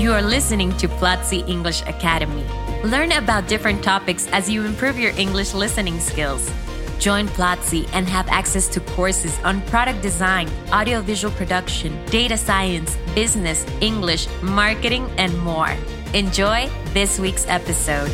You 0.00 0.14
are 0.14 0.22
listening 0.22 0.74
to 0.78 0.88
Platzi 0.88 1.46
English 1.46 1.82
Academy. 1.82 2.46
Learn 2.84 3.12
about 3.12 3.48
different 3.48 3.84
topics 3.84 4.26
as 4.28 4.48
you 4.48 4.64
improve 4.64 4.98
your 4.98 5.12
English 5.18 5.52
listening 5.52 6.00
skills. 6.00 6.50
Join 6.98 7.28
Platzi 7.28 7.86
and 7.92 8.08
have 8.08 8.26
access 8.28 8.66
to 8.68 8.80
courses 8.96 9.38
on 9.44 9.60
product 9.66 10.00
design, 10.00 10.48
audiovisual 10.72 11.34
production, 11.34 12.02
data 12.06 12.38
science, 12.38 12.96
business, 13.14 13.66
English, 13.82 14.26
marketing, 14.40 15.06
and 15.18 15.38
more. 15.40 15.76
Enjoy 16.14 16.70
this 16.94 17.18
week's 17.18 17.46
episode. 17.46 18.10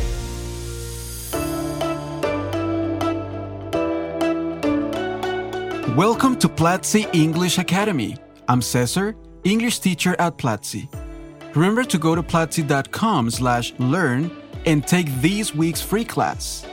Welcome 5.95 6.35
to 6.39 6.49
Platzi 6.49 7.07
English 7.15 7.57
Academy. 7.57 8.17
I'm 8.49 8.61
Cesar, 8.61 9.15
English 9.45 9.79
teacher 9.79 10.17
at 10.19 10.37
Platzi. 10.37 10.89
Remember 11.57 11.83
to 11.85 11.97
go 11.97 12.13
to 12.13 12.21
platzi.com 12.21 13.31
slash 13.31 13.73
learn 13.79 14.29
and 14.67 14.85
take 14.85 15.07
this 15.21 15.55
week's 15.55 15.81
free 15.81 16.05
class. 16.05 16.63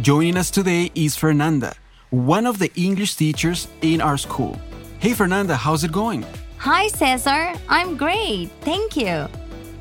Joining 0.00 0.36
us 0.36 0.48
today 0.48 0.92
is 0.94 1.16
Fernanda, 1.16 1.74
one 2.10 2.46
of 2.46 2.60
the 2.60 2.70
English 2.76 3.16
teachers 3.16 3.66
in 3.82 4.00
our 4.00 4.16
school. 4.16 4.56
Hey 5.00 5.12
Fernanda, 5.12 5.56
how's 5.56 5.82
it 5.82 5.90
going? 5.90 6.24
Hi, 6.58 6.86
Cesar. 6.86 7.52
I'm 7.68 7.96
great. 7.96 8.50
Thank 8.60 8.96
you. 8.96 9.26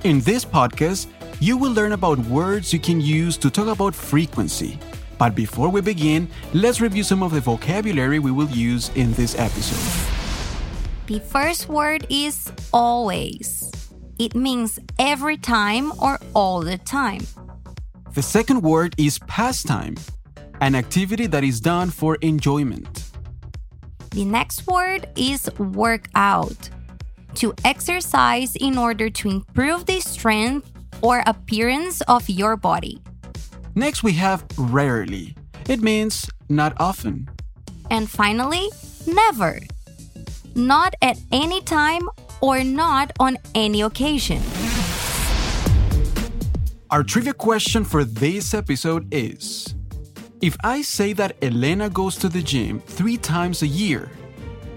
In 0.03 0.21
this 0.21 0.43
podcast, 0.43 1.05
you 1.39 1.55
will 1.55 1.71
learn 1.71 1.91
about 1.91 2.17
words 2.25 2.73
you 2.73 2.79
can 2.79 2.99
use 2.99 3.37
to 3.37 3.51
talk 3.51 3.67
about 3.67 3.93
frequency. 3.93 4.79
But 5.19 5.35
before 5.35 5.69
we 5.69 5.81
begin, 5.81 6.27
let's 6.55 6.81
review 6.81 7.03
some 7.03 7.21
of 7.21 7.31
the 7.31 7.41
vocabulary 7.41 8.17
we 8.17 8.31
will 8.31 8.49
use 8.49 8.89
in 8.95 9.13
this 9.13 9.37
episode. 9.37 9.85
The 11.05 11.19
first 11.19 11.69
word 11.69 12.07
is 12.09 12.51
always. 12.73 13.66
It 14.19 14.35
means 14.35 14.79
every 14.97 15.37
time 15.37 15.91
or 16.01 16.19
all 16.33 16.61
the 16.61 16.77
time. 16.79 17.21
The 18.13 18.23
second 18.23 18.63
word 18.63 18.95
is 18.97 19.19
pastime, 19.27 19.95
an 20.59 20.73
activity 20.73 21.27
that 21.27 21.43
is 21.43 21.61
done 21.61 21.91
for 21.91 22.15
enjoyment. 22.21 23.11
The 24.11 24.25
next 24.25 24.65
word 24.65 25.07
is 25.15 25.49
workout. 25.59 26.69
To 27.35 27.53
exercise 27.63 28.55
in 28.55 28.79
order 28.79 29.11
to 29.11 29.29
improve 29.29 29.85
the 29.85 29.99
strength 29.99 30.71
or 31.01 31.21
appearance 31.27 32.01
of 32.07 32.27
your 32.27 32.57
body. 32.57 32.99
Next, 33.75 34.01
we 34.01 34.13
have 34.13 34.43
rarely. 34.57 35.35
It 35.69 35.81
means 35.81 36.27
not 36.49 36.73
often. 36.79 37.29
And 37.91 38.09
finally, 38.09 38.69
never. 39.05 39.59
Not 40.55 40.95
at 41.03 41.19
any 41.31 41.61
time 41.61 42.09
or 42.41 42.63
not 42.63 43.11
on 43.19 43.37
any 43.55 43.81
occasion. 43.81 44.41
Our 46.89 47.03
trivia 47.03 47.33
question 47.33 47.83
for 47.83 48.03
this 48.05 48.53
episode 48.53 49.13
is 49.13 49.75
If 50.41 50.55
I 50.63 50.81
say 50.81 51.13
that 51.13 51.35
Elena 51.41 51.89
goes 51.89 52.15
to 52.17 52.29
the 52.29 52.41
gym 52.41 52.79
three 52.79 53.17
times 53.17 53.61
a 53.61 53.67
year, 53.67 54.09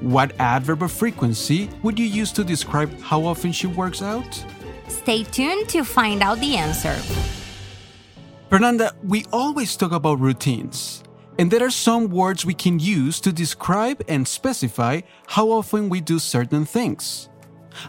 what 0.01 0.33
adverb 0.41 0.83
of 0.83 0.91
frequency 0.91 1.69
would 1.83 1.99
you 1.99 2.07
use 2.07 2.33
to 2.33 2.43
describe 2.43 2.91
how 3.01 3.25
often 3.25 3.53
she 3.53 3.67
works 3.67 4.03
out? 4.03 4.45
Stay 4.89 5.25
tuned 5.25 5.69
to 5.69 5.85
find 5.85 6.23
out 6.23 6.41
the 6.41 6.57
answer. 6.57 6.97
Fernanda, 8.49 8.93
we 9.05 9.25
always 9.33 9.77
talk 9.77 9.93
about 9.93 10.19
routines, 10.19 11.05
and 11.39 11.51
there 11.51 11.63
are 11.65 11.71
some 11.71 12.09
words 12.09 12.45
we 12.45 12.55
can 12.55 12.81
use 12.81 13.21
to 13.21 13.33
describe 13.33 14.03
and 14.09 14.27
specify 14.27 15.03
how 15.29 15.51
often 15.51 15.89
we 15.89 16.01
do 16.01 16.19
certain 16.19 16.65
things. 16.65 17.29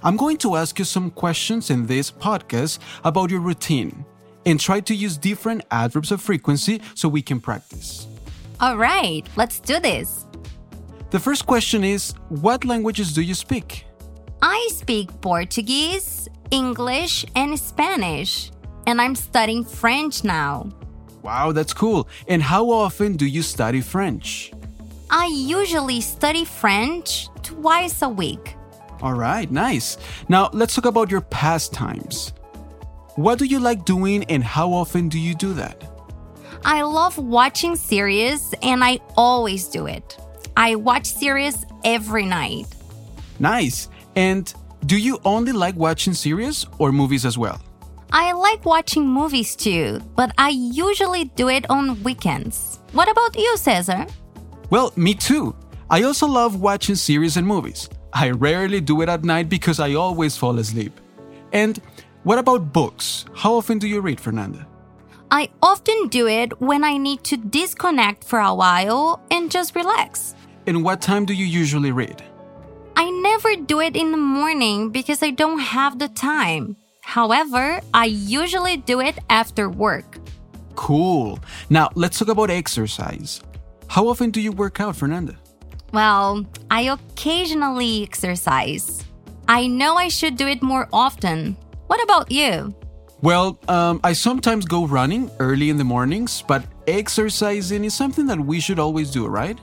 I'm 0.04 0.18
going 0.18 0.38
to 0.38 0.56
ask 0.56 0.80
you 0.80 0.86
some 0.86 1.12
questions 1.12 1.70
in 1.70 1.86
this 1.86 2.12
podcast 2.12 2.80
about 3.04 3.32
your 3.32 3.42
routine 3.42 4.06
and 4.46 4.60
try 4.60 4.80
to 4.82 4.96
use 4.96 5.18
different 5.18 5.64
adverbs 5.72 6.12
of 6.12 6.22
frequency 6.22 6.82
so 6.96 7.10
we 7.10 7.22
can 7.22 7.40
practice. 7.40 8.08
All 8.60 8.78
right, 8.78 9.24
let's 9.36 9.60
do 9.60 9.80
this. 9.80 10.26
The 11.10 11.20
first 11.20 11.46
question 11.46 11.84
is 11.84 12.14
What 12.30 12.66
languages 12.66 13.14
do 13.14 13.22
you 13.22 13.34
speak? 13.34 13.86
I 14.42 14.70
speak 14.72 15.10
Portuguese, 15.22 16.28
English, 16.50 17.26
and 17.36 17.60
Spanish, 17.60 18.52
and 18.88 19.02
I'm 19.02 19.16
studying 19.16 19.64
French 19.64 20.24
now. 20.24 20.70
Wow, 21.22 21.52
that's 21.52 21.74
cool. 21.74 22.08
And 22.28 22.42
how 22.42 22.72
often 22.72 23.16
do 23.16 23.26
you 23.26 23.44
study 23.44 23.82
French? 23.82 24.52
I 25.10 25.28
usually 25.28 26.02
study 26.02 26.46
French 26.46 27.28
twice 27.44 28.02
a 28.02 28.10
week. 28.10 28.56
All 29.02 29.14
right, 29.14 29.50
nice. 29.50 29.98
Now 30.30 30.50
let's 30.54 30.76
talk 30.76 30.86
about 30.86 31.10
your 31.10 31.22
pastimes. 31.22 32.34
What 33.16 33.40
do 33.40 33.46
you 33.46 33.60
like 33.60 33.86
doing 33.86 34.24
and 34.26 34.44
how 34.44 34.72
often 34.72 35.10
do 35.10 35.20
you 35.20 35.36
do 35.36 35.54
that? 35.54 35.84
I 36.64 36.84
love 36.84 37.18
watching 37.18 37.76
series 37.76 38.54
and 38.62 38.84
I 38.84 39.00
always 39.18 39.68
do 39.68 39.88
it. 39.88 40.18
I 40.56 40.76
watch 40.76 41.08
series 41.08 41.66
every 41.84 42.26
night. 42.26 42.68
Nice. 43.40 43.90
And 44.16 44.54
do 44.86 44.98
you 44.98 45.20
only 45.26 45.52
like 45.52 45.76
watching 45.76 46.14
series 46.14 46.66
or 46.78 46.92
movies 46.92 47.26
as 47.26 47.38
well? 47.38 47.60
I 48.12 48.34
like 48.34 48.66
watching 48.66 49.08
movies 49.08 49.56
too, 49.56 50.02
but 50.16 50.34
I 50.38 50.50
usually 50.50 51.26
do 51.26 51.50
it 51.50 51.70
on 51.70 52.02
weekends. 52.04 52.80
What 52.92 53.10
about 53.10 53.36
you, 53.38 53.58
Cesar? 53.58 54.06
Well, 54.70 54.92
me 54.96 55.14
too. 55.14 55.56
I 55.90 56.04
also 56.04 56.28
love 56.28 56.60
watching 56.60 56.96
series 56.96 57.38
and 57.38 57.48
movies. 57.48 57.90
I 58.14 58.32
rarely 58.32 58.82
do 58.82 59.02
it 59.02 59.10
at 59.10 59.24
night 59.24 59.50
because 59.50 59.80
I 59.80 59.94
always 59.94 60.36
fall 60.36 60.60
asleep. 60.60 61.00
And 61.54 61.82
what 62.24 62.38
about 62.38 62.74
books? 62.74 63.26
How 63.34 63.56
often 63.56 63.80
do 63.80 63.88
you 63.88 64.02
read, 64.02 64.20
Fernanda? 64.20 64.68
I 65.32 65.50
often 65.62 66.10
do 66.10 66.28
it 66.28 66.60
when 66.60 66.84
I 66.84 66.98
need 66.98 67.24
to 67.26 67.38
disconnect 67.38 68.26
for 68.26 68.40
a 68.40 68.54
while 68.54 69.22
and 69.32 69.50
just 69.50 69.76
relax. 69.76 70.36
And 70.68 70.84
what 70.84 71.02
time 71.02 71.26
do 71.26 71.34
you 71.34 71.46
usually 71.46 71.92
read? 71.92 72.22
I 72.98 73.10
never 73.10 73.56
do 73.56 73.80
it 73.80 73.96
in 73.96 74.12
the 74.12 74.18
morning 74.18 74.90
because 74.90 75.24
I 75.24 75.32
don't 75.32 75.60
have 75.60 76.00
the 76.00 76.10
time. 76.10 76.76
However, 77.02 77.80
I 77.94 78.06
usually 78.06 78.78
do 78.78 79.00
it 79.00 79.18
after 79.30 79.70
work. 79.70 80.20
Cool. 80.76 81.40
Now, 81.70 81.90
let's 81.96 82.20
talk 82.20 82.28
about 82.28 82.50
exercise. 82.50 83.42
How 83.88 84.08
often 84.08 84.32
do 84.32 84.42
you 84.42 84.52
work 84.52 84.80
out, 84.80 84.96
Fernanda? 84.96 85.38
Well, 85.92 86.46
I 86.70 86.84
occasionally 86.84 88.04
exercise. 88.04 89.04
I 89.48 89.68
know 89.68 89.96
I 89.96 90.08
should 90.08 90.38
do 90.38 90.48
it 90.48 90.62
more 90.62 90.88
often. 90.94 91.58
What 91.88 92.02
about 92.04 92.32
you? 92.32 92.74
Well, 93.22 93.60
um, 93.68 94.00
I 94.04 94.14
sometimes 94.14 94.66
go 94.66 94.88
running 94.88 95.30
early 95.40 95.70
in 95.70 95.78
the 95.78 95.84
mornings, 95.84 96.44
but 96.48 96.66
exercising 96.88 97.84
is 97.84 97.94
something 97.94 98.26
that 98.28 98.40
we 98.40 98.60
should 98.60 98.80
always 98.80 99.12
do, 99.12 99.28
right? 99.28 99.60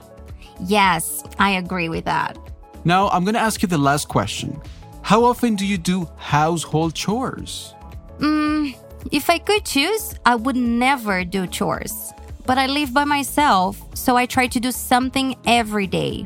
Yes, 0.65 1.23
I 1.39 1.51
agree 1.51 1.89
with 1.89 2.05
that. 2.05 2.37
Now, 2.85 3.09
I'm 3.09 3.23
going 3.23 3.33
to 3.33 3.39
ask 3.39 3.61
you 3.61 3.67
the 3.67 3.77
last 3.77 4.07
question. 4.07 4.61
How 5.01 5.23
often 5.23 5.55
do 5.55 5.65
you 5.65 5.77
do 5.77 6.07
household 6.17 6.93
chores? 6.93 7.73
Mm, 8.19 8.77
if 9.11 9.29
I 9.29 9.39
could 9.39 9.65
choose, 9.65 10.13
I 10.25 10.35
would 10.35 10.55
never 10.55 11.25
do 11.25 11.47
chores. 11.47 12.13
But 12.49 12.57
I 12.57 12.65
live 12.65 12.95
by 12.95 13.03
myself, 13.03 13.79
so 13.93 14.17
I 14.17 14.25
try 14.25 14.47
to 14.47 14.59
do 14.59 14.71
something 14.71 15.35
every 15.45 15.85
day. 15.85 16.25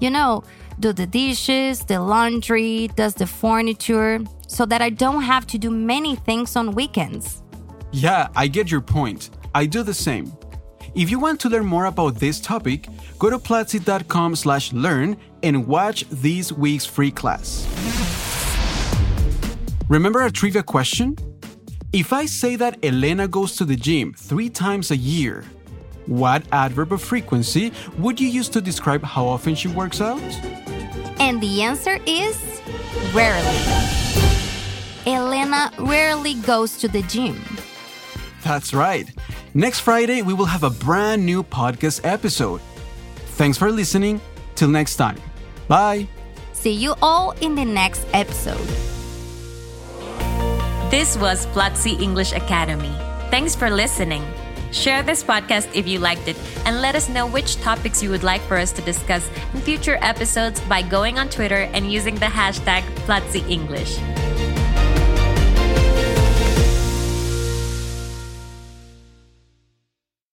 You 0.00 0.10
know, 0.10 0.42
do 0.80 0.92
the 0.92 1.06
dishes, 1.06 1.84
the 1.84 2.00
laundry, 2.00 2.88
does 2.96 3.14
the 3.14 3.28
furniture, 3.28 4.18
so 4.48 4.66
that 4.66 4.82
I 4.82 4.90
don't 4.90 5.22
have 5.22 5.46
to 5.46 5.56
do 5.56 5.70
many 5.70 6.16
things 6.16 6.56
on 6.56 6.72
weekends. 6.72 7.44
Yeah, 7.92 8.26
I 8.34 8.48
get 8.48 8.72
your 8.72 8.80
point. 8.80 9.30
I 9.54 9.66
do 9.66 9.84
the 9.84 9.94
same. 9.94 10.36
If 10.96 11.12
you 11.12 11.20
want 11.20 11.38
to 11.42 11.48
learn 11.48 11.64
more 11.64 11.84
about 11.84 12.16
this 12.16 12.40
topic, 12.40 12.88
go 13.20 13.30
to 13.30 13.38
platzi.com 13.38 14.34
slash 14.34 14.72
learn 14.72 15.16
and 15.44 15.64
watch 15.68 16.06
this 16.10 16.50
week's 16.50 16.86
free 16.86 17.12
class. 17.12 17.68
Remember 19.88 20.22
our 20.22 20.30
trivia 20.30 20.64
question? 20.64 21.14
If 21.96 22.12
I 22.12 22.26
say 22.26 22.56
that 22.56 22.84
Elena 22.84 23.26
goes 23.26 23.56
to 23.56 23.64
the 23.64 23.74
gym 23.74 24.12
three 24.12 24.50
times 24.50 24.90
a 24.90 24.96
year, 24.98 25.46
what 26.04 26.44
adverb 26.52 26.92
of 26.92 27.00
frequency 27.00 27.72
would 27.96 28.20
you 28.20 28.28
use 28.28 28.50
to 28.50 28.60
describe 28.60 29.02
how 29.02 29.24
often 29.24 29.54
she 29.54 29.68
works 29.68 30.02
out? 30.02 30.20
And 31.18 31.40
the 31.40 31.62
answer 31.62 31.98
is 32.04 32.36
rarely. 33.14 33.56
Elena 35.06 35.72
rarely 35.78 36.34
goes 36.34 36.76
to 36.80 36.88
the 36.88 37.00
gym. 37.00 37.42
That's 38.44 38.74
right. 38.74 39.10
Next 39.54 39.80
Friday, 39.80 40.20
we 40.20 40.34
will 40.34 40.44
have 40.44 40.64
a 40.64 40.70
brand 40.70 41.24
new 41.24 41.42
podcast 41.42 42.02
episode. 42.04 42.60
Thanks 43.40 43.56
for 43.56 43.72
listening. 43.72 44.20
Till 44.54 44.68
next 44.68 44.96
time. 44.96 45.16
Bye. 45.66 46.08
See 46.52 46.72
you 46.72 46.94
all 47.00 47.30
in 47.40 47.54
the 47.54 47.64
next 47.64 48.06
episode. 48.12 48.95
This 50.90 51.18
was 51.18 51.46
Platzi 51.46 52.00
English 52.00 52.32
Academy. 52.32 52.94
Thanks 53.28 53.56
for 53.56 53.70
listening. 53.70 54.22
Share 54.70 55.02
this 55.02 55.24
podcast 55.24 55.68
if 55.74 55.88
you 55.88 55.98
liked 55.98 56.28
it 56.28 56.36
and 56.64 56.80
let 56.80 56.94
us 56.94 57.08
know 57.08 57.26
which 57.26 57.56
topics 57.56 58.04
you 58.04 58.10
would 58.10 58.22
like 58.22 58.40
for 58.42 58.56
us 58.56 58.70
to 58.70 58.82
discuss 58.82 59.28
in 59.52 59.60
future 59.62 59.98
episodes 60.00 60.60
by 60.68 60.82
going 60.82 61.18
on 61.18 61.28
Twitter 61.28 61.68
and 61.74 61.92
using 61.92 62.14
the 62.14 62.26
hashtag 62.26 62.82
Platzi 63.02 63.42
English. 63.50 63.98